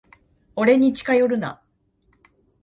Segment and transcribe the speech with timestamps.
[0.55, 1.61] 俺に近寄るな。